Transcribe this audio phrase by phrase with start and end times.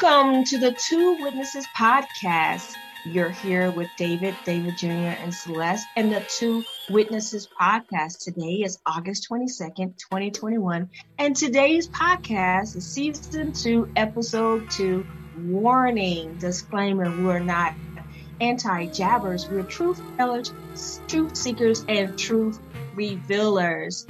[0.00, 2.74] Welcome to the Two Witnesses podcast.
[3.04, 8.22] You're here with David, David Jr., and Celeste, and the Two Witnesses podcast.
[8.22, 15.04] Today is August 22nd, 2021, and today's podcast is season two, episode two.
[15.36, 17.74] Warning, disclaimer: we are not
[18.40, 19.48] anti-jabbers.
[19.48, 20.52] We're truth tellers,
[21.08, 22.60] truth seekers, and truth
[22.94, 24.06] revealers.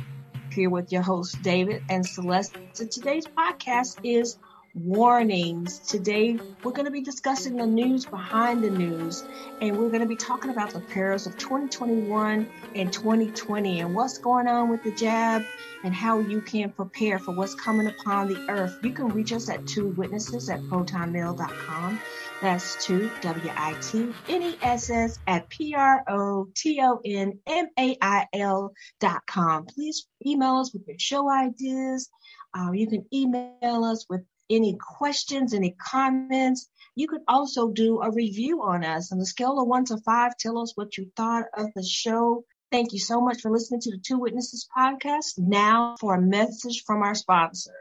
[0.51, 2.57] Here with your host David and Celeste.
[2.73, 4.39] So today's podcast is
[4.75, 5.79] warnings.
[5.79, 9.25] Today, we're going to be discussing the news behind the news,
[9.61, 14.19] and we're going to be talking about the perils of 2021 and 2020 and what's
[14.19, 15.45] going on with the jab
[15.85, 18.79] and how you can prepare for what's coming upon the earth.
[18.83, 22.01] You can reach us at two witnesses at protonmail.com.
[22.41, 27.01] That's two, W I T N E S S at P R O T O
[27.05, 29.67] N M A I L dot com.
[29.67, 32.09] Please email us with your show ideas.
[32.57, 36.69] Uh, you can email us with any questions, any comments.
[36.95, 40.37] You could also do a review on us on the scale of one to five.
[40.37, 42.45] Tell us what you thought of the show.
[42.71, 45.39] Thank you so much for listening to the Two Witnesses podcast.
[45.39, 47.75] Now for a message from our sponsor.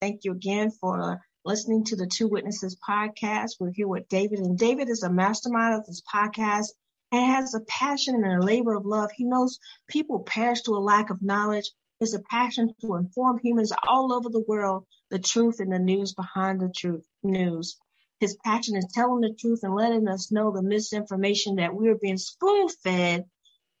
[0.00, 3.52] Thank you again for listening to the Two Witnesses podcast.
[3.58, 6.66] We're here with David, and David is a mastermind of this podcast
[7.12, 9.10] and has a passion and a labor of love.
[9.14, 11.70] He knows people perish through a lack of knowledge.
[11.98, 16.12] It's a passion to inform humans all over the world the truth and the news
[16.14, 17.78] behind the truth news.
[18.20, 22.18] His passion is telling the truth and letting us know the misinformation that we're being
[22.18, 23.24] spoon fed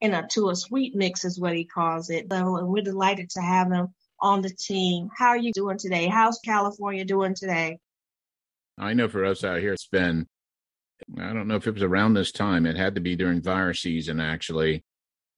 [0.00, 2.26] in a to a sweet mix is what he calls it.
[2.30, 3.88] And we're delighted to have him
[4.20, 5.08] on the team.
[5.14, 6.06] How are you doing today?
[6.06, 7.78] How's California doing today?
[8.78, 10.26] I know for us out here, it's been,
[11.18, 12.66] I don't know if it was around this time.
[12.66, 14.84] It had to be during virus season, actually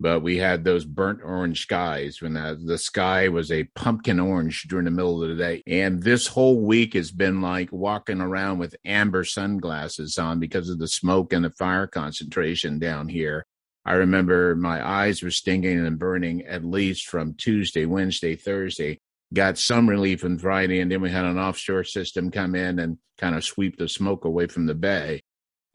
[0.01, 4.63] but we had those burnt orange skies when the, the sky was a pumpkin orange
[4.69, 5.63] during the middle of the day.
[5.67, 10.79] And this whole week has been like walking around with amber sunglasses on because of
[10.79, 13.45] the smoke and the fire concentration down here.
[13.85, 18.99] I remember my eyes were stinging and burning at least from Tuesday, Wednesday, Thursday.
[19.35, 22.99] Got some relief on Friday, and then we had an offshore system come in and
[23.19, 25.23] kind of sweep the smoke away from the bay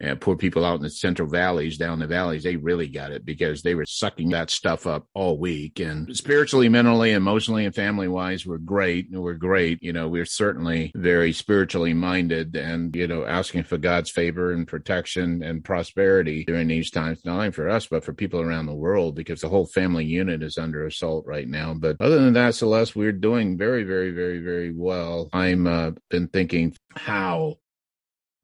[0.04, 3.24] and poor people out in the central valleys, down the valleys, they really got it
[3.24, 5.80] because they were sucking that stuff up all week.
[5.80, 9.08] And spiritually, mentally, emotionally, and family wise, we're great.
[9.10, 9.82] We're great.
[9.82, 14.66] You know, we're certainly very spiritually minded and, you know, asking for God's favor and
[14.66, 18.74] protection and prosperity during these times, not only for us, but for people around the
[18.74, 21.74] world because the whole family unit is under assault right now.
[21.74, 25.28] But other than that, Celeste, we're doing very, very, very, very well.
[25.32, 27.56] I'm uh, been thinking how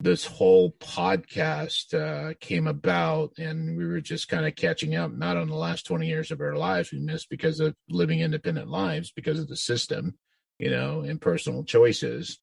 [0.00, 5.36] this whole podcast uh, came about and we were just kind of catching up not
[5.36, 9.12] on the last 20 years of our lives we missed because of living independent lives
[9.12, 10.14] because of the system
[10.60, 12.38] you know and personal choices.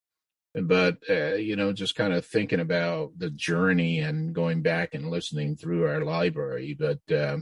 [0.54, 5.10] But uh, you know just kind of thinking about the journey and going back and
[5.10, 7.38] listening through our library but uh,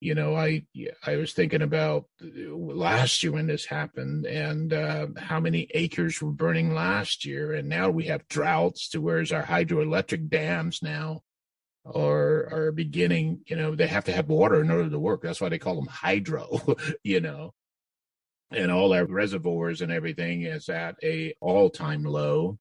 [0.00, 0.62] you know i
[1.06, 6.20] i was thinking about uh, last year when this happened and uh, how many acres
[6.22, 7.54] were burning last year.
[7.54, 11.22] And now we have droughts to where's our hydroelectric dams now
[11.84, 15.22] are are beginning you know they have to have water in order to work.
[15.22, 16.60] That's why they call them hydro
[17.02, 17.54] you know?
[18.50, 22.58] And all our reservoirs and everything is at a all-time low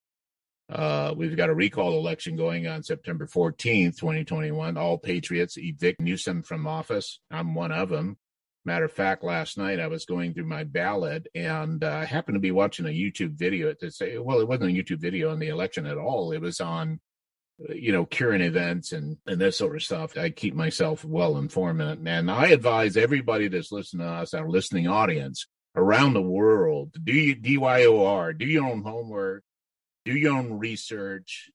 [0.70, 4.78] uh, we've got a recall election going on September 14th, 2021.
[4.78, 7.20] All patriots evict Newsom from office.
[7.32, 8.18] I'm one of them.
[8.66, 12.36] Matter of fact, last night I was going through my ballot and uh, I happened
[12.36, 15.40] to be watching a YouTube video to say, well, it wasn't a YouTube video on
[15.40, 16.34] the election at all.
[16.34, 17.00] It was on,
[17.62, 20.18] uh, you know, current events and, and this sort of stuff.
[20.18, 21.80] I keep myself well informed.
[21.80, 27.14] And I advise everybody that's listening to us, our listening audience around the world, do
[27.14, 29.46] you DYOR, do your own homework,
[30.08, 31.52] do your own research,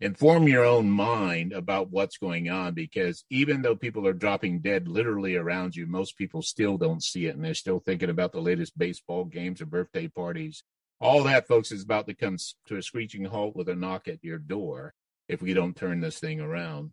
[0.00, 4.86] inform your own mind about what's going on because even though people are dropping dead
[4.86, 8.40] literally around you, most people still don't see it and they're still thinking about the
[8.40, 10.62] latest baseball games or birthday parties.
[11.00, 12.36] All that, folks, is about to come
[12.66, 14.94] to a screeching halt with a knock at your door
[15.28, 16.92] if we don't turn this thing around.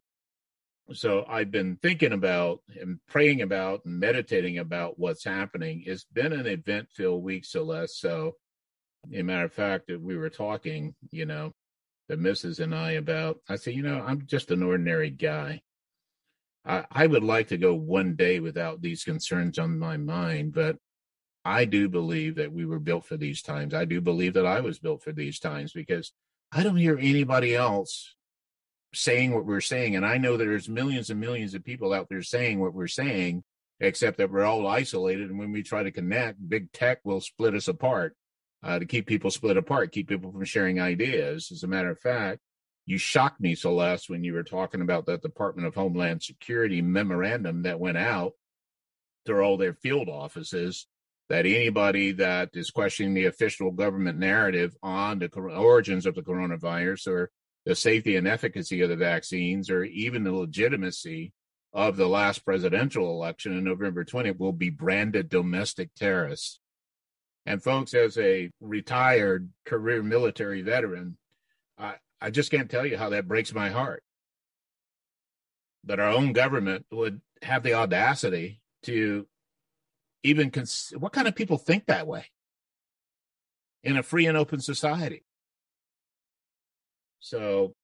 [0.92, 5.84] So I've been thinking about and praying about and meditating about what's happening.
[5.86, 8.00] It's been an event filled week, Celeste.
[8.00, 8.38] So
[9.14, 11.52] a matter of fact, that we were talking, you know,
[12.08, 15.62] the missus and I about, I said, you know, I'm just an ordinary guy.
[16.66, 20.78] I, I would like to go one day without these concerns on my mind, but
[21.44, 23.74] I do believe that we were built for these times.
[23.74, 26.12] I do believe that I was built for these times because
[26.52, 28.16] I don't hear anybody else
[28.94, 29.96] saying what we're saying.
[29.96, 33.44] And I know there's millions and millions of people out there saying what we're saying,
[33.80, 35.30] except that we're all isolated.
[35.30, 38.16] And when we try to connect, big tech will split us apart
[38.64, 41.52] uh, to keep people split apart, keep people from sharing ideas.
[41.52, 42.40] As a matter of fact,
[42.86, 47.64] you shocked me, Celeste, when you were talking about that Department of Homeland Security memorandum
[47.64, 48.34] that went out
[49.26, 50.88] to all their field offices
[51.30, 57.08] that anybody that is questioning the official government narrative on the origins of the coronavirus
[57.08, 57.32] or
[57.66, 61.34] the safety and efficacy of the vaccines or even the legitimacy
[61.74, 66.60] of the last presidential election in November 20 will be branded domestic terrorists.
[67.46, 71.18] And folks, as a retired career military veteran,
[71.78, 74.04] I, I just can't tell you how that breaks my heart.
[75.84, 79.28] That our own government would have the audacity to
[80.24, 82.26] even cons- what kind of people think that way?
[83.84, 85.24] In a free and open society.
[87.20, 87.76] So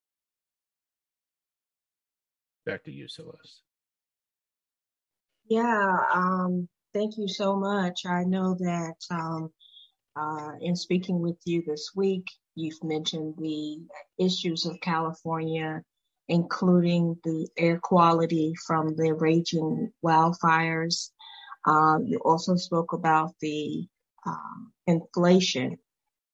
[2.66, 3.62] back to you celeste.
[5.48, 9.52] Yeah um, thank you so much i know that um,
[10.16, 13.78] uh, in speaking with you this week you've mentioned the
[14.20, 15.82] issues of california
[16.28, 21.10] including the air quality from the raging wildfires
[21.66, 23.88] um, you also spoke about the
[24.26, 25.78] um, inflation,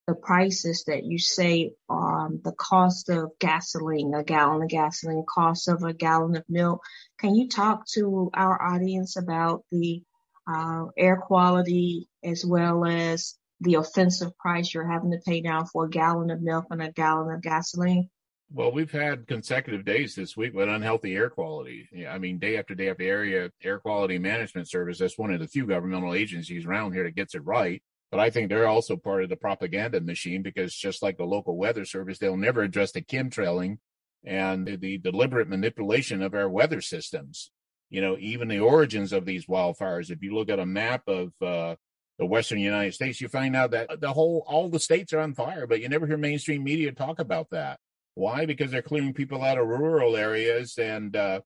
[0.07, 5.68] the prices that you say um, the cost of gasoline, a gallon of gasoline, cost
[5.68, 6.81] of a gallon of milk.
[7.19, 10.01] Can you talk to our audience about the
[10.47, 15.85] uh, air quality as well as the offensive price you're having to pay now for
[15.85, 18.09] a gallon of milk and a gallon of gasoline?
[18.49, 21.89] Well, we've had consecutive days this week with unhealthy air quality.
[21.91, 24.99] Yeah, I mean, day after day after area air quality management service.
[24.99, 27.83] That's one of the few governmental agencies around here that gets it right.
[28.09, 31.57] But I think they're also part of the propaganda machine because just like the local
[31.57, 33.79] weather service, they'll never address the chemtrailing
[34.23, 37.51] and the, the deliberate manipulation of our weather systems.
[37.89, 40.10] You know, even the origins of these wildfires.
[40.10, 41.75] If you look at a map of uh,
[42.19, 45.34] the western United States, you find out that the whole all the states are on
[45.34, 47.80] fire, but you never hear mainstream media talk about that.
[48.16, 48.45] Why?
[48.45, 51.42] Because they're clearing people out of rural areas and uh,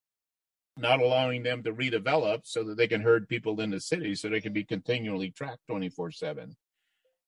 [0.77, 4.41] not allowing them to redevelop so that they can herd people into cities so they
[4.41, 6.55] can be continually tracked 24 7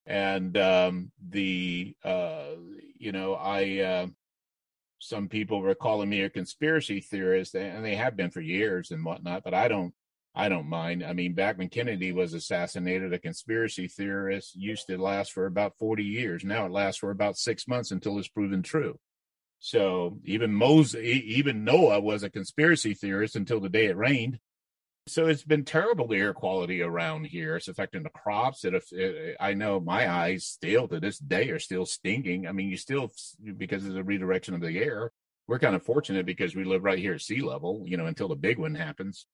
[0.05, 2.55] and um, the uh,
[2.97, 4.07] you know i uh,
[5.03, 9.03] some people were calling me a conspiracy theorist and they have been for years and
[9.03, 9.93] whatnot but i don't
[10.35, 11.03] i don't mind.
[11.03, 15.77] I mean back when kennedy was assassinated a conspiracy theorist used to last for about
[15.77, 16.43] 40 years.
[16.43, 18.99] Now it lasts for about six months until it's proven true.
[19.59, 24.39] So even Moses, even Noah was a conspiracy theorist until the day it rained.
[25.05, 27.57] So it's been terrible the air quality around here.
[27.57, 28.63] It's affecting the crops.
[28.63, 32.47] It, it, I know my eyes still to this day are still stinging.
[32.47, 33.11] I mean, you still
[33.57, 35.11] because of the redirection of the air.
[35.45, 37.83] We're kind of fortunate because we live right here at sea level.
[37.85, 39.25] You know, until the big one happens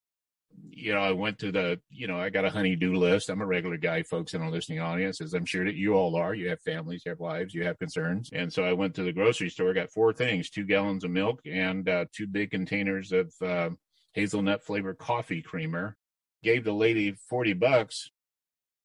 [0.70, 3.28] you know, I went to the, you know, I got a honeydew list.
[3.28, 6.16] I'm a regular guy, folks, in a listening audience, as I'm sure that you all
[6.16, 6.34] are.
[6.34, 8.30] You have families, you have lives, you have concerns.
[8.32, 11.40] And so I went to the grocery store, got four things two gallons of milk
[11.44, 13.70] and uh, two big containers of uh,
[14.12, 15.96] hazelnut flavored coffee creamer.
[16.42, 18.10] Gave the lady 40 bucks.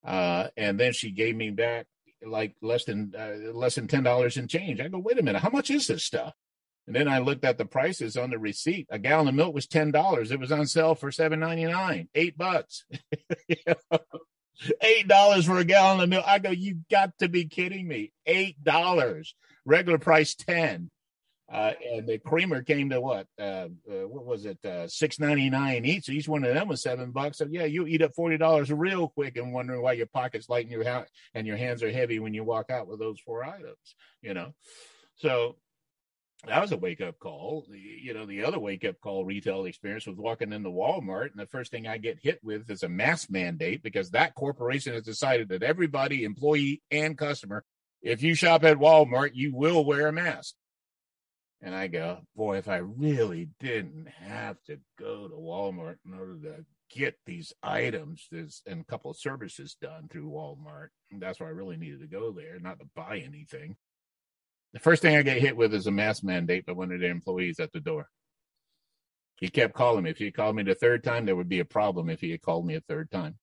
[0.03, 1.87] Uh, and then she gave me back
[2.25, 4.79] like less than uh, less than ten dollars in change.
[4.79, 6.33] I go, wait a minute, how much is this stuff?
[6.87, 8.87] And then I looked at the prices on the receipt.
[8.91, 10.31] A gallon of milk was ten dollars.
[10.31, 12.85] It was on sale for seven ninety nine, eight bucks.
[14.79, 16.23] Eight dollars for a gallon of milk.
[16.25, 18.13] I go, you got to be kidding me.
[18.25, 19.35] Eight dollars.
[19.65, 20.89] Regular price ten.
[21.51, 23.27] Uh, and the creamer came to what?
[23.39, 24.57] Uh, uh, what was it?
[24.65, 26.09] Uh, Six ninety nine each.
[26.09, 27.37] Each one of them was seven bucks.
[27.37, 30.65] So yeah, you eat up forty dollars real quick and wondering why your pockets light
[30.65, 31.05] and your ha-
[31.35, 33.95] and your hands are heavy when you walk out with those four items.
[34.23, 34.55] You know,
[35.17, 35.57] so
[36.47, 37.67] that was a wake up call.
[37.71, 41.45] You know, the other wake up call retail experience was walking into Walmart, and the
[41.45, 45.49] first thing I get hit with is a mask mandate because that corporation has decided
[45.49, 47.63] that everybody, employee and customer,
[48.01, 50.55] if you shop at Walmart, you will wear a mask.
[51.61, 56.37] And I go, boy, if I really didn't have to go to Walmart in order
[56.43, 61.47] to get these items this, and a couple of services done through Walmart, that's why
[61.47, 63.77] I really needed to go there, not to buy anything
[64.75, 67.07] the first thing I get hit with is a mask mandate by one of the
[67.07, 68.09] employees at the door.
[69.37, 70.09] He kept calling me.
[70.09, 72.41] If he called me the third time, there would be a problem if he had
[72.41, 73.37] called me a third time.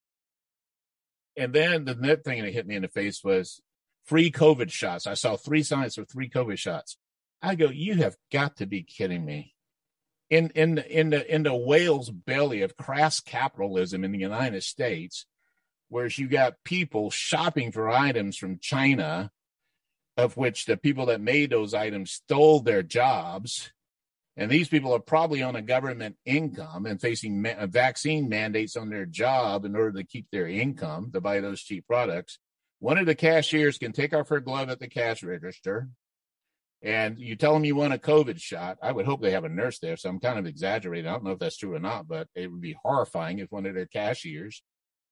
[1.35, 3.63] And then the next thing that hit me in the face was
[4.05, 5.07] free COVID shots.
[5.07, 6.99] I saw three signs for three COVID shots.
[7.43, 9.55] I go, you have got to be kidding me.
[10.31, 14.63] In in the, in the in the whale's belly of crass capitalism in the United
[14.63, 15.27] States,
[15.89, 19.31] where you got people shopping for items from China
[20.17, 23.73] of which the people that made those items stole their jobs.
[24.37, 28.77] And these people are probably on a government income and facing ma- uh, vaccine mandates
[28.77, 32.39] on their job in order to keep their income to buy those cheap products.
[32.79, 35.89] One of the cashiers can take off her glove at the cash register
[36.83, 38.79] and you tell them you want a COVID shot.
[38.83, 39.97] I would hope they have a nurse there.
[39.97, 41.09] So I'm kind of exaggerating.
[41.09, 43.67] I don't know if that's true or not, but it would be horrifying if one
[43.67, 44.63] of their cashiers,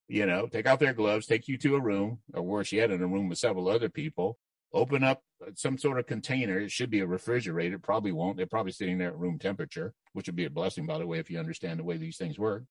[0.09, 3.01] you know, take out their gloves, take you to a room, or worse yet, in
[3.01, 4.37] a room with several other people,
[4.73, 6.59] open up uh, some sort of container.
[6.59, 7.77] It should be a refrigerator.
[7.77, 8.37] It probably won't.
[8.37, 11.21] They're probably sitting there at room temperature, which would be a blessing, by the way,
[11.21, 12.65] if you understand the way these things work.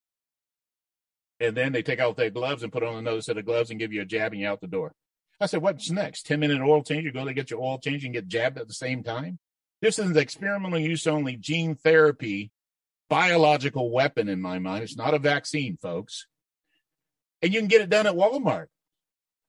[1.40, 3.80] And then they take out their gloves and put on another set of gloves and
[3.80, 4.94] give you a jab and you out the door.
[5.42, 6.26] I said, what's next?
[6.26, 7.06] 10 minute oil change?
[7.06, 9.40] You go to get your oil change and get jabbed at the same time?
[9.82, 12.52] This is an experimental use only gene therapy
[13.10, 14.84] biological weapon in my mind.
[14.84, 16.28] It's not a vaccine, folks.
[17.42, 18.68] And you can get it done at Walmart.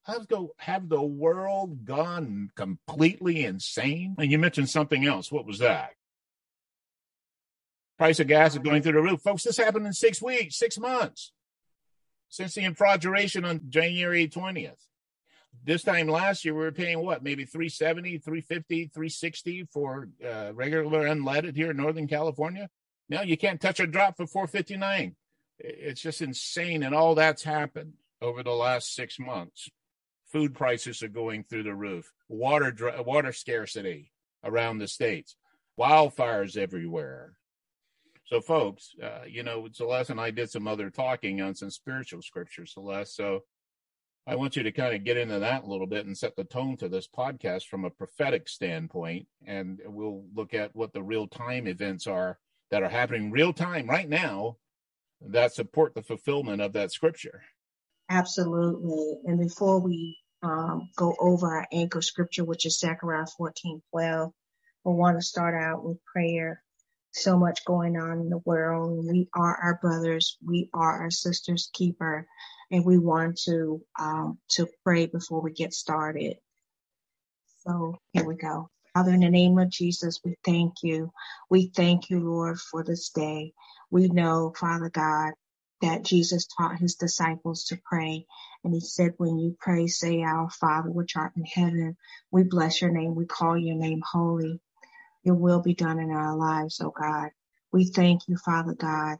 [0.04, 4.14] Have go have the world gone completely insane?
[4.18, 5.30] And you mentioned something else.
[5.30, 5.90] What was that?
[7.98, 9.20] Price of gas is going through the roof.
[9.20, 11.32] Folks, this happened in six weeks, six months
[12.30, 14.86] since the infraduration on January 20th
[15.64, 21.06] this time last year we were paying what maybe 370 350 360 for uh, regular
[21.06, 22.68] unleaded here in northern california?
[23.08, 25.16] Now you can't touch a drop for 459
[25.62, 29.68] it's just insane and all that's happened over the last six months.
[30.32, 32.12] Food prices are going through the roof.
[32.28, 34.12] Water water scarcity
[34.44, 35.36] around the states.
[35.78, 37.34] Wildfires everywhere.
[38.26, 42.22] So folks uh, you know celeste and i did some other talking on some spiritual
[42.22, 43.40] scriptures celeste so
[44.26, 46.44] I want you to kind of get into that a little bit and set the
[46.44, 49.26] tone to this podcast from a prophetic standpoint.
[49.46, 52.38] And we'll look at what the real time events are
[52.70, 54.56] that are happening real time right now
[55.20, 57.42] that support the fulfillment of that scripture.
[58.08, 59.18] Absolutely.
[59.24, 64.32] And before we um, go over our anchor scripture, which is Zechariah 14 12,
[64.84, 66.62] we want to start out with prayer.
[67.12, 69.04] So much going on in the world.
[69.04, 70.38] We are our brothers.
[70.46, 72.28] We are our sisters' keeper
[72.72, 76.36] and we want to um, to pray before we get started.
[77.66, 78.70] So here we go.
[78.94, 81.12] Father, in the name of Jesus, we thank you.
[81.50, 83.52] We thank you, Lord, for this day.
[83.90, 85.32] We know, Father God,
[85.82, 88.26] that Jesus taught his disciples to pray.
[88.64, 91.96] And he said, when you pray, say, Our Father, which art in heaven,
[92.32, 93.14] we bless your name.
[93.14, 94.60] We call your name holy.
[95.24, 97.30] Your will be done in our lives, oh God.
[97.72, 99.18] We thank you, Father God,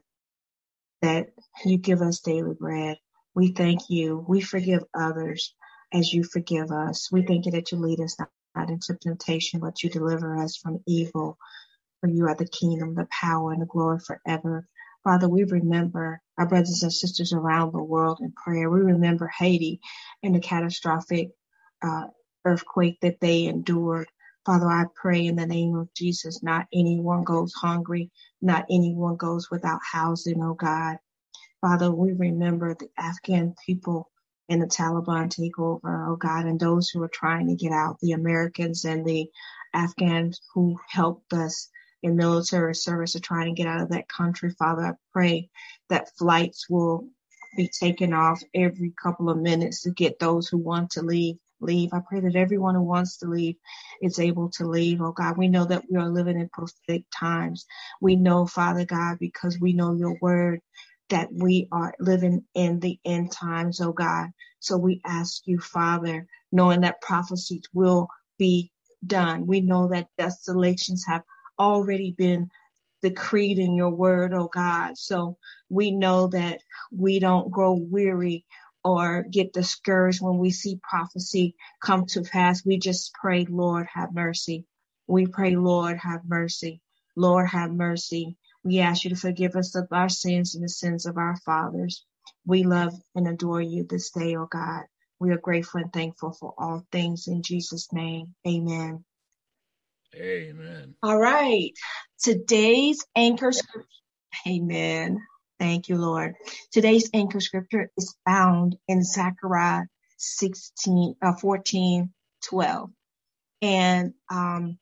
[1.01, 1.27] that
[1.65, 2.97] you give us daily bread.
[3.35, 4.25] We thank you.
[4.27, 5.53] We forgive others
[5.93, 7.09] as you forgive us.
[7.11, 8.17] We thank you that you lead us
[8.55, 11.37] not into temptation, but you deliver us from evil.
[12.01, 14.67] For you are the kingdom, the power, and the glory forever.
[15.03, 18.69] Father, we remember our brothers and sisters around the world in prayer.
[18.69, 19.81] We remember Haiti
[20.23, 21.31] and the catastrophic
[21.83, 22.05] uh,
[22.45, 24.07] earthquake that they endured.
[24.45, 28.11] Father, I pray in the name of Jesus, not anyone goes hungry,
[28.41, 30.97] not anyone goes without housing, oh God.
[31.61, 34.11] Father, we remember the Afghan people
[34.49, 38.13] and the Taliban takeover, oh God, and those who are trying to get out, the
[38.13, 39.27] Americans and the
[39.75, 41.69] Afghans who helped us
[42.03, 44.51] in military service are trying to get out of that country.
[44.57, 45.49] Father, I pray
[45.89, 47.09] that flights will
[47.57, 51.89] be taken off every couple of minutes to get those who want to leave leave.
[51.93, 53.57] I pray that everyone who wants to leave
[54.01, 55.01] is able to leave.
[55.01, 57.65] Oh God, we know that we are living in prophetic times.
[58.01, 60.57] We know, Father God, because we know your word
[61.11, 64.29] that we are living in the end times, oh God.
[64.61, 68.71] So we ask you, Father, knowing that prophecies will be
[69.07, 69.47] done.
[69.47, 71.23] We know that desolations have
[71.59, 72.49] already been
[73.03, 74.97] decreed in your word, oh God.
[74.97, 75.37] So
[75.69, 78.45] we know that we don't grow weary
[78.85, 82.65] or get discouraged when we see prophecy come to pass.
[82.65, 84.65] We just pray, Lord, have mercy.
[85.07, 86.81] We pray, Lord, have mercy.
[87.17, 88.37] Lord, have mercy.
[88.63, 92.05] We ask you to forgive us of our sins and the sins of our fathers.
[92.45, 94.83] We love and adore you this day, O oh God.
[95.19, 98.33] We are grateful and thankful for all things in Jesus' name.
[98.47, 99.03] Amen.
[100.15, 100.95] Amen.
[101.01, 101.71] All right.
[102.19, 103.87] Today's anchor scripture.
[104.47, 105.19] Amen.
[105.59, 106.35] Thank you, Lord.
[106.71, 109.83] Today's anchor scripture is found in Zechariah
[110.17, 112.11] 16, uh, 14,
[112.43, 112.89] 12.
[113.61, 114.79] And um,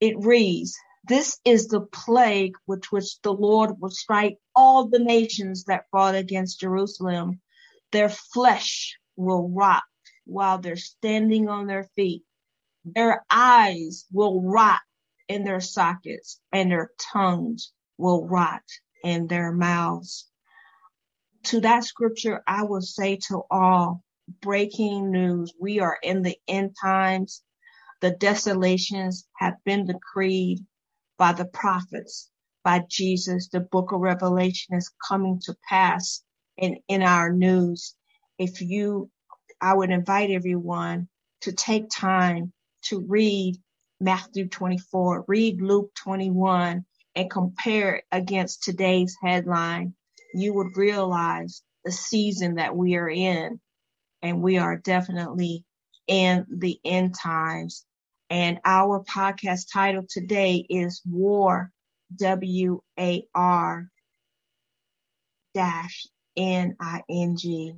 [0.00, 0.76] it reads,
[1.08, 6.14] this is the plague with which the Lord will strike all the nations that fought
[6.14, 7.40] against Jerusalem.
[7.92, 9.82] Their flesh will rot
[10.26, 12.22] while they're standing on their feet.
[12.84, 14.80] Their eyes will rot
[15.28, 18.62] in their sockets and their tongues will rot
[19.02, 20.28] in their mouths.
[21.44, 24.02] To that scripture, I will say to all
[24.42, 25.54] breaking news.
[25.58, 27.42] We are in the end times.
[28.02, 30.64] The desolations have been decreed
[31.18, 32.30] by the prophets,
[32.64, 33.48] by Jesus.
[33.48, 36.22] The book of Revelation is coming to pass
[36.58, 37.94] in, in our news.
[38.38, 39.10] If you
[39.60, 41.08] I would invite everyone
[41.42, 43.56] to take time to read
[44.00, 49.94] Matthew 24, read Luke 21, and compare it against today's headline.
[50.34, 53.60] You would realize the season that we are in,
[54.22, 55.64] and we are definitely
[56.08, 57.86] in the end times.
[58.30, 61.72] And our podcast title today is War,
[62.16, 63.88] W A R
[65.54, 66.06] dash
[66.36, 67.74] N I N G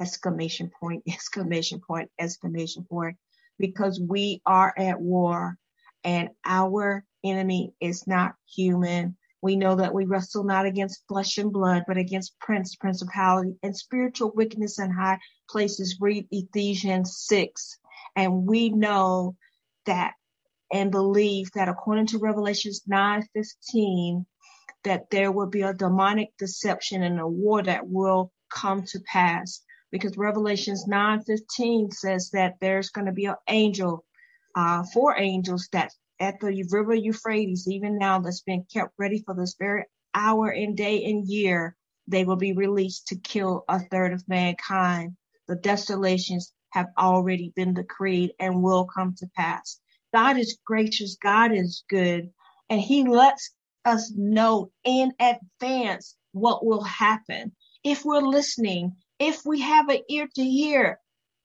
[0.00, 3.16] exclamation point, exclamation point, exclamation point,
[3.58, 5.56] because we are at war
[6.04, 9.16] and our enemy is not human.
[9.42, 13.76] We know that we wrestle not against flesh and blood, but against prince, principality, and
[13.76, 15.98] spiritual wickedness in high places.
[16.00, 17.78] Read Ephesians 6.
[18.16, 19.36] And we know
[19.86, 20.14] that
[20.72, 24.26] and believe that according to Revelations 9:15,
[24.84, 29.62] that there will be a demonic deception and a war that will come to pass
[29.90, 34.04] because Revelations 9:15 says that there's going to be an angel,
[34.54, 39.34] uh, four angels that at the river Euphrates, even now that's been kept ready for
[39.34, 44.12] this very hour and day and year, they will be released to kill a third
[44.12, 45.16] of mankind.
[45.46, 49.80] The desolations have already been decreed and will come to pass.
[50.12, 52.30] God is gracious, God is good,
[52.70, 57.52] and He lets us know in advance what will happen.
[57.84, 61.00] If we're listening, if we have an ear to hear,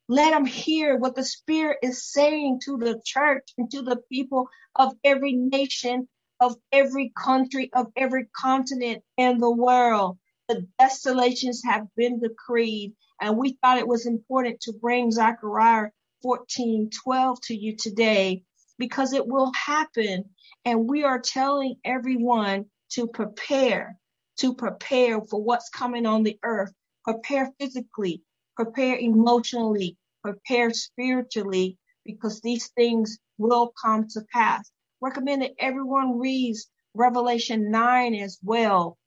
[0.10, 4.50] let them hear what the Spirit is saying to the church and to the people
[4.76, 6.08] of every nation,
[6.40, 10.18] of every country, of every continent in the world.
[10.50, 15.90] The desolations have been decreed, and we thought it was important to bring Zechariah
[16.22, 18.44] 14 12 to you today
[18.78, 20.26] because it will happen.
[20.66, 23.98] And we are telling everyone to prepare,
[24.40, 28.22] to prepare for what's coming on the earth prepare physically,
[28.56, 34.72] prepare emotionally, prepare spiritually, because these things will come to pass.
[35.02, 38.98] Recommend that everyone reads Revelation 9 as well,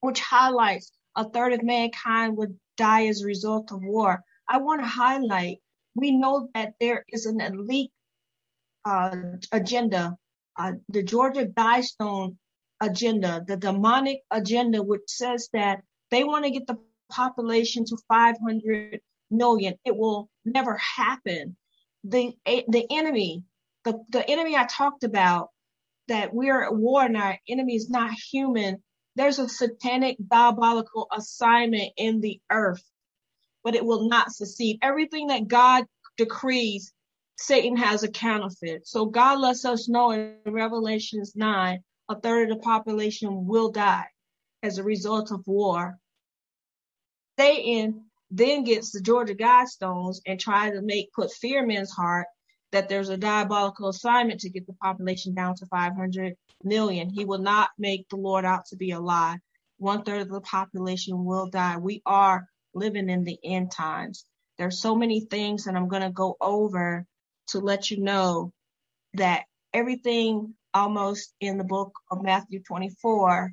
[0.00, 4.22] which highlights a third of mankind would die as a result of war.
[4.48, 5.58] I want to highlight
[5.94, 7.92] we know that there is an elite
[8.84, 9.16] uh,
[9.52, 10.16] agenda,
[10.58, 12.36] uh, the Georgia Guidestone
[12.80, 16.78] agenda, the demonic agenda, which says that they want to get the
[17.10, 19.74] population to 500 million.
[19.84, 21.56] It will never happen.
[22.02, 23.44] The the enemy,
[23.84, 25.48] the, the enemy I talked about,
[26.08, 28.82] that we're at war and our enemy is not human.
[29.16, 32.82] There's a satanic diabolical assignment in the earth,
[33.62, 34.78] but it will not succeed.
[34.82, 36.92] Everything that God decrees,
[37.36, 38.86] Satan has a counterfeit.
[38.86, 44.06] So God lets us know in Revelations 9, a third of the population will die
[44.62, 45.98] as a result of war.
[47.38, 52.26] Satan then gets the Georgia Guidestones and tries to make put fear in men's heart
[52.74, 56.34] that there's a diabolical assignment to get the population down to 500
[56.64, 57.08] million.
[57.08, 59.38] He will not make the Lord out to be a lie.
[59.78, 61.76] One third of the population will die.
[61.76, 64.24] We are living in the end times.
[64.58, 67.06] There's so many things that I'm going to go over
[67.48, 68.52] to let you know
[69.12, 73.52] that everything almost in the book of Matthew 24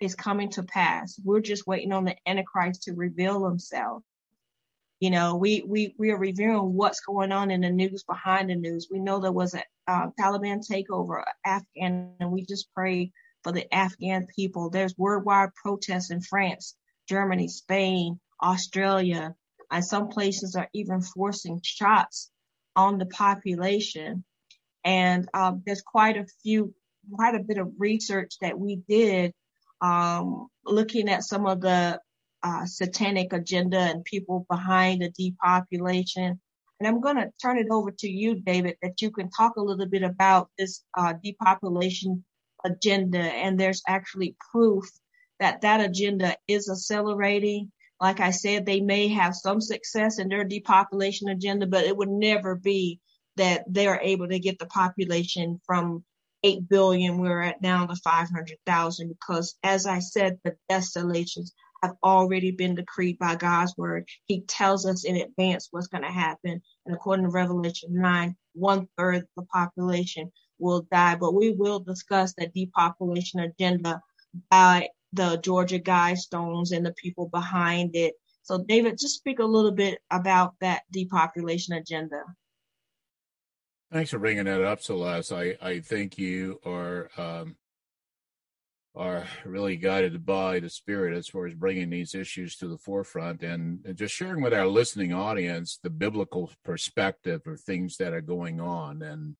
[0.00, 1.18] is coming to pass.
[1.24, 4.04] We're just waiting on the Antichrist to reveal himself.
[5.00, 8.54] You know, we, we, we are reviewing what's going on in the news behind the
[8.54, 8.88] news.
[8.90, 13.10] We know there was a uh, Taliban takeover Afghan, and we just pray
[13.42, 14.68] for the Afghan people.
[14.68, 16.76] There's worldwide protests in France,
[17.08, 19.34] Germany, Spain, Australia,
[19.70, 22.30] and some places are even forcing shots
[22.76, 24.24] on the population.
[24.84, 26.74] And um, there's quite a few,
[27.12, 29.32] quite a bit of research that we did
[29.80, 32.00] um, looking at some of the
[32.42, 36.40] uh, satanic agenda and people behind the depopulation.
[36.78, 39.62] And I'm going to turn it over to you, David, that you can talk a
[39.62, 42.24] little bit about this uh, depopulation
[42.64, 43.18] agenda.
[43.18, 44.84] And there's actually proof
[45.40, 47.70] that that agenda is accelerating.
[48.00, 52.08] Like I said, they may have some success in their depopulation agenda, but it would
[52.08, 53.00] never be
[53.36, 56.04] that they're able to get the population from
[56.42, 57.18] 8 billion.
[57.18, 63.18] We're at now the 500,000 because as I said, the desolations have already been decreed
[63.18, 64.06] by God's word.
[64.26, 66.60] He tells us in advance what's going to happen.
[66.86, 71.16] And according to Revelation 9, one third of the population will die.
[71.16, 74.00] But we will discuss the depopulation agenda
[74.50, 78.14] by the Georgia Guidestones and the people behind it.
[78.42, 82.22] So, David, just speak a little bit about that depopulation agenda.
[83.92, 85.32] Thanks for bringing that up, Celeste.
[85.32, 87.56] I, I think you are um,
[88.96, 93.42] are really guided by the spirit as far as bringing these issues to the forefront
[93.42, 98.20] and, and, just sharing with our listening audience the biblical perspective of things that are
[98.20, 99.02] going on.
[99.02, 99.36] And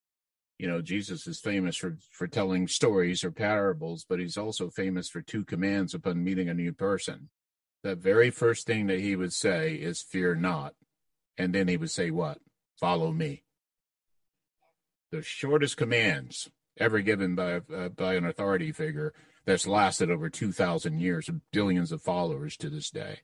[0.58, 5.08] you know jesus is famous for for telling stories or parables but he's also famous
[5.08, 7.30] for two commands upon meeting a new person.
[7.82, 10.74] The very first thing that he would say is fear not.
[11.38, 12.38] And then he would say what?
[12.78, 13.44] Follow me.
[15.10, 19.12] The shortest commands ever given by uh, by an authority figure
[19.46, 23.20] that's lasted over 2,000 years and billions of followers to this day.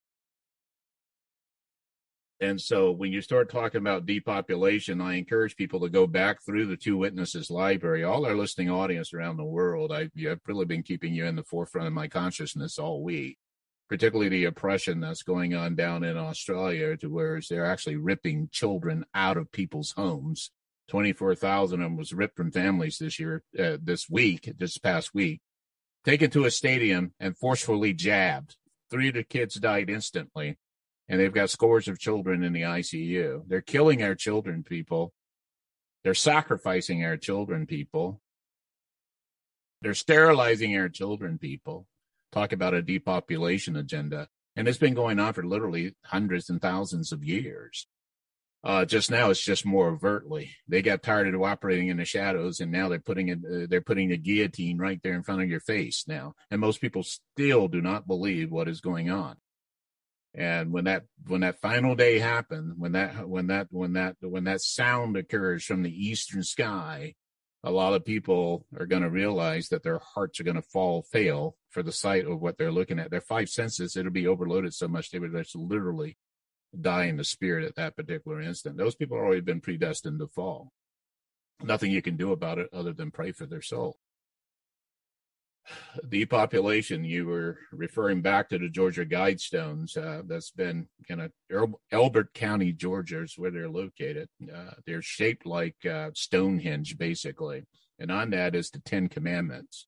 [2.38, 6.66] And so when you start talking about depopulation, I encourage people to go back through
[6.66, 8.05] the Two Witnesses library.
[8.05, 11.45] All our listening audience around the world, I, have really been keeping you in the
[11.45, 13.38] forefront of my consciousness all week,
[13.88, 19.07] particularly the oppression that's going on down in Australia, to where they're actually ripping children
[19.14, 20.51] out of people's homes.
[20.88, 25.40] 24,000 of them was ripped from families this year, uh, this week, this past week
[26.07, 28.57] taken to a stadium and forcefully jabbed.
[28.90, 30.57] Three of the kids died instantly,
[31.09, 33.42] and they've got scores of children in the ICU.
[33.49, 35.12] They're killing our children, people.
[36.05, 38.20] They're sacrificing our children, people.
[39.83, 41.88] They're sterilizing our children, people.
[42.31, 44.29] Talk about a depopulation agenda.
[44.55, 47.88] And it's been going on for literally hundreds and thousands of years.
[48.67, 50.51] Uh, just now, it's just more overtly.
[50.67, 53.39] They got tired of operating in the shadows, and now they're putting it.
[53.39, 56.35] Uh, they're putting the guillotine right there in front of your face now.
[56.51, 59.37] And most people still do not believe what is going on.
[60.35, 64.43] And when that when that final day happened, when that when that when that when
[64.45, 67.15] that sound occurs from the eastern sky,
[67.63, 71.03] a lot of people are going to realize that their hearts are going to fall
[71.03, 73.13] fail for the sight of what they're looking at.
[73.13, 76.17] Their five senses it'll be overloaded so much they would just literally
[76.81, 78.77] die in the spirit at that particular instant.
[78.77, 80.73] Those people have already been predestined to fall.
[81.62, 83.97] Nothing you can do about it other than pray for their soul.
[86.09, 89.97] Depopulation, you were referring back to the Georgia Guidestones.
[89.97, 91.31] Uh, that's been in a,
[91.91, 94.29] Elbert County, Georgia is where they're located.
[94.43, 97.65] Uh, they're shaped like uh, Stonehenge, basically.
[97.99, 99.87] And on that is the Ten Commandments.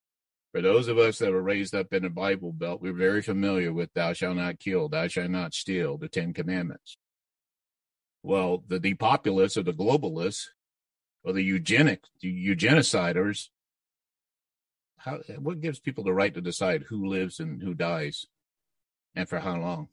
[0.52, 3.72] For those of us that were raised up in the Bible Belt, we're very familiar
[3.72, 6.96] with thou shalt not kill, thou shalt not steal, the Ten Commandments.
[8.22, 10.46] Well, the depopulists or the globalists
[11.22, 13.48] or the eugenic, the eugeniciders,
[14.96, 18.26] how, what gives people the right to decide who lives and who dies
[19.14, 19.88] and for how long?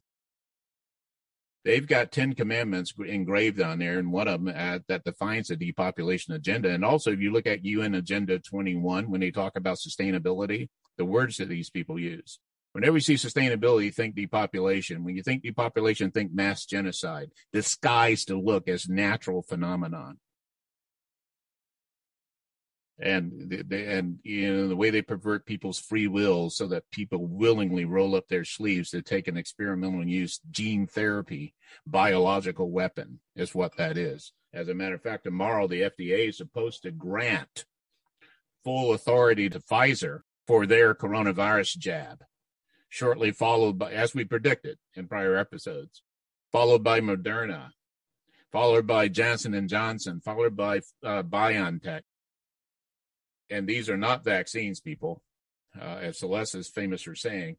[1.65, 5.49] They've got 10 commandments engraved on there and one of them at, uh, that defines
[5.49, 6.69] the depopulation agenda.
[6.69, 11.05] And also if you look at un agenda 21 when they talk about sustainability the
[11.05, 12.39] words that these people use.
[12.71, 15.03] Whenever you see sustainability think depopulation.
[15.03, 20.19] When you think depopulation think mass genocide disguised to look as natural phenomenon
[22.99, 27.25] and the, and you know the way they pervert people's free will so that people
[27.27, 31.53] willingly roll up their sleeves to take an experimental use gene therapy
[31.85, 34.31] biological weapon is what that is.
[34.53, 37.65] As a matter of fact tomorrow the fda is supposed to grant
[38.63, 42.23] full authority to pfizer for their coronavirus jab
[42.87, 46.01] shortly followed by as we predicted in prior episodes
[46.51, 47.69] followed by moderna
[48.51, 52.01] followed by johnson and johnson followed by uh, biontech
[53.49, 55.21] and these are not vaccines, people.
[55.79, 57.57] Uh, as Celeste is famous for saying,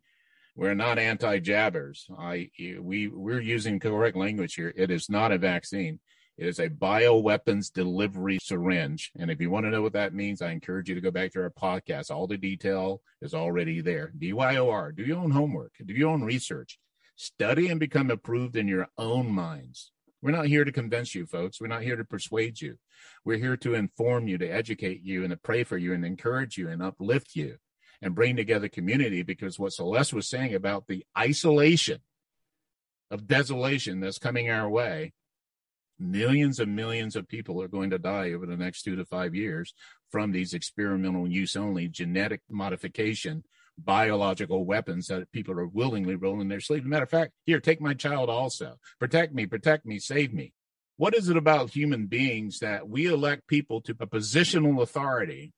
[0.56, 2.06] we're not anti-jabbers.
[2.18, 4.72] I we we're using correct language here.
[4.74, 6.00] It is not a vaccine.
[6.38, 9.10] It is a bioweapons delivery syringe.
[9.18, 11.32] And if you want to know what that means, I encourage you to go back
[11.32, 12.10] to our podcast.
[12.10, 14.12] All the detail is already there.
[14.18, 14.94] DYOR.
[14.94, 15.72] Do your own homework.
[15.84, 16.78] Do your own research.
[17.16, 19.92] Study and become approved in your own minds.
[20.20, 21.60] We're not here to convince you, folks.
[21.60, 22.78] We're not here to persuade you.
[23.24, 26.56] We're here to inform you, to educate you, and to pray for you, and encourage
[26.56, 27.56] you, and uplift you,
[28.02, 29.22] and bring together community.
[29.22, 32.00] Because what Celeste was saying about the isolation
[33.10, 35.12] of desolation that's coming our way,
[35.98, 39.34] millions and millions of people are going to die over the next two to five
[39.34, 39.74] years
[40.10, 43.44] from these experimental use only genetic modification
[43.78, 46.86] biological weapons that people are willingly rolling their sleeves.
[46.86, 48.78] matter of fact, here, take my child also.
[48.98, 50.52] Protect me, protect me, save me.
[50.96, 55.52] What is it about human beings that we elect people to a positional authority,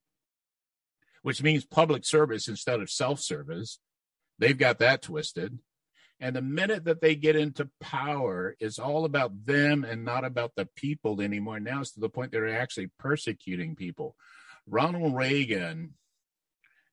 [1.23, 3.79] which means public service instead of self service?
[4.39, 5.59] They've got that twisted.
[6.21, 10.53] And the minute that they get into power, it's all about them and not about
[10.57, 11.61] the people anymore.
[11.61, 14.17] Now it's to the point they're actually persecuting people.
[14.67, 15.95] Ronald Reagan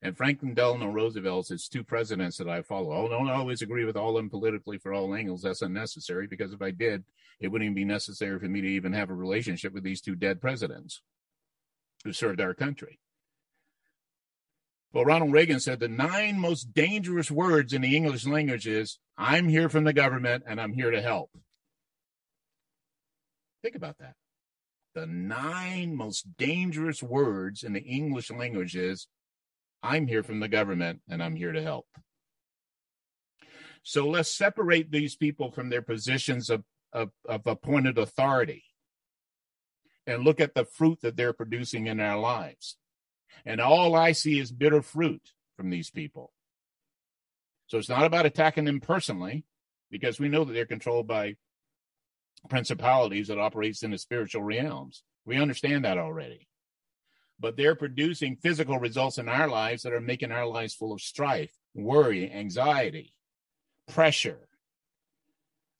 [0.05, 3.07] and Franklin Delano Roosevelt is two presidents that I follow.
[3.07, 5.41] I don't always agree with all of them politically for all angles.
[5.41, 7.03] That's unnecessary because if I did,
[7.39, 10.13] it wouldn't even be necessary for me to even have a relationship with these two
[10.13, 11.01] dead presidents
[12.03, 12.99] who served our country.
[14.93, 19.49] Well, Ronald Reagan said the nine most dangerous words in the English language is I'm
[19.49, 21.31] here from the government and I'm here to help.
[23.63, 24.13] Think about that.
[24.93, 29.07] The nine most dangerous words in the English language is
[29.85, 31.85] I'm here from the government and I'm here to help.
[33.83, 38.63] So let's separate these people from their positions of, of, of appointed authority
[40.07, 42.77] and look at the fruit that they're producing in our lives.
[43.45, 45.21] And all I see is bitter fruit
[45.55, 46.31] from these people.
[47.67, 49.45] So it's not about attacking them personally,
[49.91, 51.35] because we know that they're controlled by
[52.49, 55.03] principalities that operates in the spiritual realms.
[55.25, 56.47] We understand that already.
[57.39, 61.01] But they're producing physical results in our lives that are making our lives full of
[61.01, 63.13] strife, worry, anxiety,
[63.87, 64.47] pressure.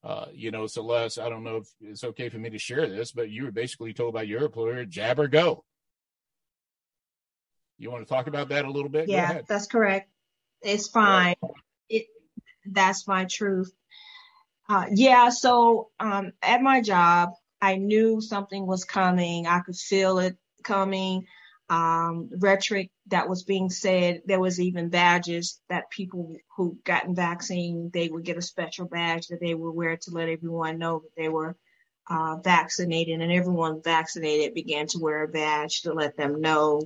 [0.04, 3.12] Uh, you know, Celeste, I don't know if it's okay for me to share this,
[3.12, 5.63] but you were basically told by your employer, jab or go.
[7.78, 9.10] You want to talk about that a little bit?
[9.10, 10.10] Yeah, that's correct.
[10.62, 11.36] It's fine.
[11.89, 12.06] It
[12.65, 13.72] that's my truth.
[14.70, 19.48] Uh, yeah, so um, at my job, I knew something was coming.
[19.48, 21.26] I could feel it coming.
[21.67, 24.21] Um, rhetoric that was being said.
[24.25, 29.28] There was even badges that people who gotten vaccine, they would get a special badge
[29.28, 31.56] that they would wear to let everyone know that they were
[32.08, 36.82] uh, vaccinated, and everyone vaccinated began to wear a badge to let them know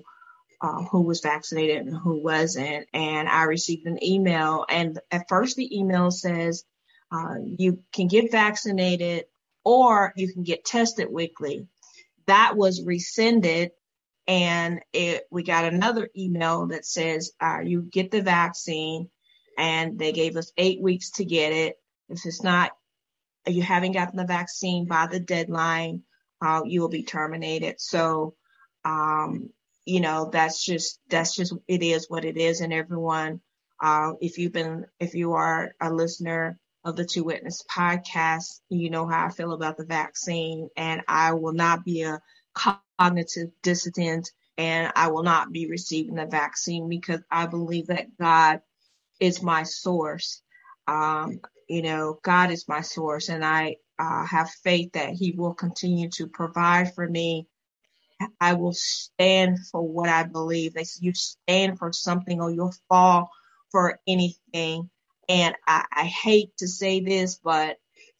[0.62, 2.88] uh, who was vaccinated and who wasn't.
[2.94, 6.64] And I received an email, and at first the email says
[7.12, 9.26] uh, you can get vaccinated
[9.64, 11.68] or you can get tested weekly.
[12.28, 13.72] That was rescinded,
[14.30, 19.10] and it, we got another email that says uh, you get the vaccine,
[19.58, 21.76] and they gave us eight weeks to get it.
[22.08, 22.72] If it's not,
[23.46, 26.04] you haven't gotten the vaccine by the deadline,
[26.42, 27.76] uh, you will be terminated.
[27.80, 28.36] So
[28.86, 29.50] um,
[29.86, 32.62] you know, that's just, that's just, it is what it is.
[32.62, 33.42] And everyone,
[33.82, 38.90] uh, if you've been, if you are a listener of the Two Witness podcast, you
[38.90, 42.22] know how I feel about the vaccine and I will not be a
[43.00, 48.62] cognitive dissident and I will not be receiving the vaccine because I believe that God
[49.20, 50.42] is my source.
[50.88, 55.54] Um, you know, God is my source and I uh, have faith that he will
[55.56, 57.40] continue to provide for me
[58.42, 60.76] I will stand for what I believe.
[60.76, 63.32] They say you stand for something or you'll fall
[63.72, 64.90] for anything.
[65.30, 67.78] And I, I hate to say this, but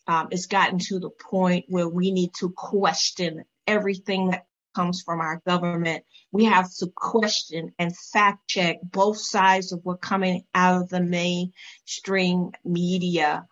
[0.08, 5.22] um, it's gotten to the point where we need to question everything that comes from
[5.22, 6.04] our government.
[6.32, 11.02] We have to question and fact check both sides of what's coming out of the
[11.02, 13.46] mainstream media.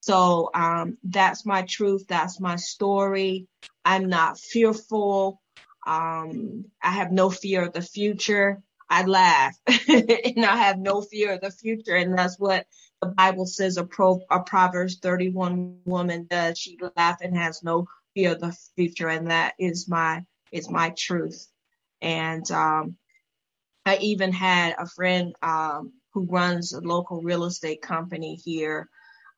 [0.00, 2.06] So um, that's my truth.
[2.08, 3.46] That's my story.
[3.84, 5.40] I'm not fearful.
[5.86, 8.62] Um, I have no fear of the future.
[8.88, 9.56] I laugh
[9.88, 11.96] and I have no fear of the future.
[11.96, 12.66] And that's what
[13.00, 16.58] the Bible says a, pro, a Proverbs 31 woman does.
[16.58, 19.08] She laughs and has no of the future.
[19.08, 21.46] And that is my, is my truth.
[22.00, 22.96] And, um,
[23.86, 28.88] I even had a friend, um, who runs a local real estate company here,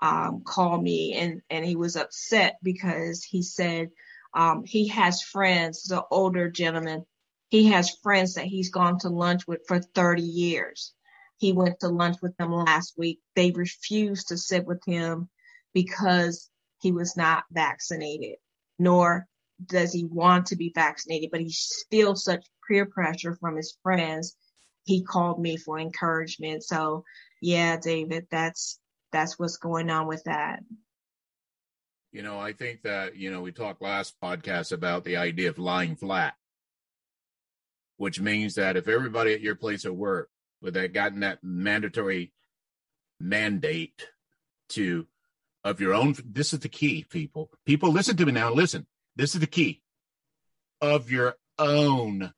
[0.03, 3.89] um, call me and, and he was upset because he said,
[4.35, 7.07] um, he has friends, the older gentleman,
[7.49, 10.93] he has friends that he's gone to lunch with for 30 years.
[11.39, 13.21] He went to lunch with them last week.
[13.35, 15.29] They refused to sit with him
[15.73, 18.37] because he was not vaccinated,
[18.79, 19.27] nor
[19.65, 21.55] does he want to be vaccinated, but he
[21.91, 24.37] feels such peer pressure from his friends.
[24.85, 26.62] He called me for encouragement.
[26.62, 27.05] So
[27.41, 28.79] yeah, David, that's,
[29.12, 30.61] that's what's going on with that.
[32.12, 35.59] You know, I think that, you know, we talked last podcast about the idea of
[35.59, 36.35] lying flat,
[37.97, 40.31] which means that if everybody at your place of work
[40.62, 42.33] would have gotten that mandatory
[43.21, 44.09] mandate
[44.71, 45.07] to
[45.66, 47.50] of your own this is the key people.
[47.66, 48.52] People listen to me now.
[48.52, 49.83] Listen this is the key
[50.81, 52.33] of your own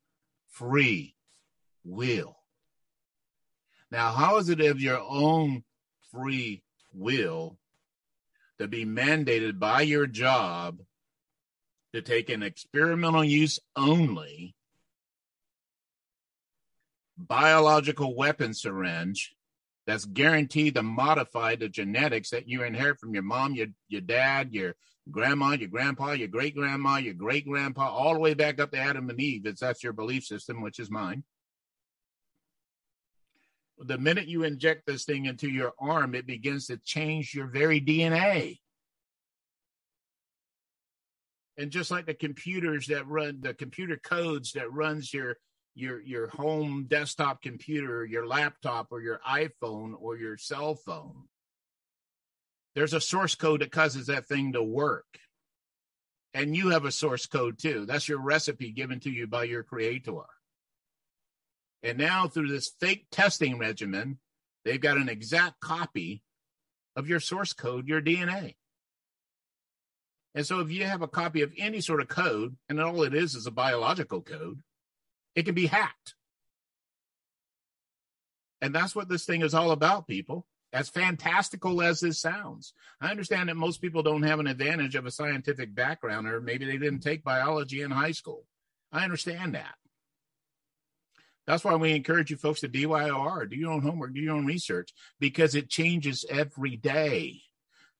[0.48, 1.14] free
[1.84, 2.38] will.
[3.90, 5.62] Now how is it of your own
[6.10, 6.62] free
[6.94, 7.58] will
[8.58, 10.80] to be mandated by your job
[11.92, 14.54] to take an experimental use only
[17.18, 19.36] biological weapon syringe
[19.88, 24.52] that's guaranteed to modify the genetics that you inherit from your mom, your, your dad,
[24.52, 24.76] your
[25.10, 28.78] grandma, your grandpa, your great grandma, your great grandpa, all the way back up to
[28.78, 31.24] Adam and Eve, if that's your belief system, which is mine
[33.80, 37.80] the minute you inject this thing into your arm, it begins to change your very
[37.80, 38.58] DNA.
[41.56, 45.36] And just like the computers that run the computer codes that runs your
[45.78, 51.24] your your home desktop computer, your laptop, or your iPhone or your cell phone.
[52.74, 55.18] There's a source code that causes that thing to work.
[56.34, 57.86] And you have a source code too.
[57.86, 60.22] That's your recipe given to you by your creator.
[61.82, 64.18] And now, through this fake testing regimen,
[64.64, 66.22] they've got an exact copy
[66.96, 68.56] of your source code, your DNA.
[70.34, 73.14] And so, if you have a copy of any sort of code, and all it
[73.14, 74.62] is is a biological code,
[75.38, 76.16] it can be hacked.
[78.60, 80.48] And that's what this thing is all about, people.
[80.72, 85.06] As fantastical as this sounds, I understand that most people don't have an advantage of
[85.06, 88.46] a scientific background, or maybe they didn't take biology in high school.
[88.90, 89.76] I understand that.
[91.46, 94.44] That's why we encourage you folks to DYOR, do your own homework, do your own
[94.44, 97.42] research, because it changes every day.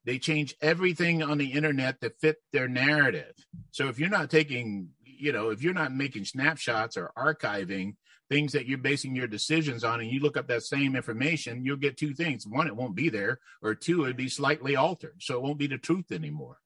[0.05, 3.35] They change everything on the internet to fit their narrative.
[3.71, 4.89] So if you're not taking,
[5.21, 7.95] you know, if you're not making snapshots or archiving
[8.29, 11.77] things that you're basing your decisions on and you look up that same information, you'll
[11.77, 12.47] get two things.
[12.47, 15.17] One, it won't be there, or two, it'd be slightly altered.
[15.21, 16.59] So it won't be the truth anymore.